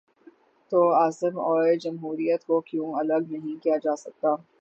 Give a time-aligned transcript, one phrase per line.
[0.71, 4.35] تو عاصم اور جمہوریت کو کیوں الگ نہیں کیا جا سکتا؟